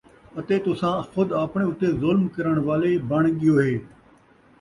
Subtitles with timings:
[0.37, 3.71] اَتے تُساں خود آپڑیں اُتے ظلم کرݨ والے بݨ ڳیو ہے۔